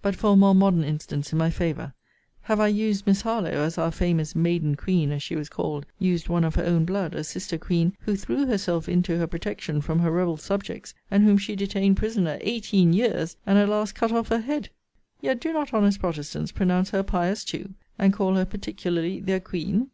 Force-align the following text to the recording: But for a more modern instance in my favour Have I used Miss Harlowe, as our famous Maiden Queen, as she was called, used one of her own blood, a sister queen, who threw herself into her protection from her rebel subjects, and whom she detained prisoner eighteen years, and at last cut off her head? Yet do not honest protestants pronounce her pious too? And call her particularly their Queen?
But 0.00 0.14
for 0.14 0.34
a 0.34 0.36
more 0.36 0.54
modern 0.54 0.84
instance 0.84 1.32
in 1.32 1.38
my 1.38 1.50
favour 1.50 1.92
Have 2.42 2.60
I 2.60 2.68
used 2.68 3.04
Miss 3.04 3.22
Harlowe, 3.22 3.64
as 3.64 3.78
our 3.78 3.90
famous 3.90 4.32
Maiden 4.36 4.76
Queen, 4.76 5.10
as 5.10 5.24
she 5.24 5.34
was 5.34 5.48
called, 5.48 5.86
used 5.98 6.28
one 6.28 6.44
of 6.44 6.54
her 6.54 6.62
own 6.62 6.84
blood, 6.84 7.16
a 7.16 7.24
sister 7.24 7.58
queen, 7.58 7.96
who 8.02 8.14
threw 8.14 8.46
herself 8.46 8.88
into 8.88 9.18
her 9.18 9.26
protection 9.26 9.80
from 9.80 9.98
her 9.98 10.12
rebel 10.12 10.36
subjects, 10.36 10.94
and 11.10 11.24
whom 11.24 11.36
she 11.36 11.56
detained 11.56 11.96
prisoner 11.96 12.38
eighteen 12.42 12.92
years, 12.92 13.36
and 13.44 13.58
at 13.58 13.68
last 13.68 13.96
cut 13.96 14.12
off 14.12 14.28
her 14.28 14.38
head? 14.42 14.68
Yet 15.20 15.40
do 15.40 15.52
not 15.52 15.74
honest 15.74 15.98
protestants 15.98 16.52
pronounce 16.52 16.90
her 16.90 17.02
pious 17.02 17.44
too? 17.44 17.74
And 17.98 18.12
call 18.12 18.36
her 18.36 18.44
particularly 18.46 19.18
their 19.18 19.40
Queen? 19.40 19.90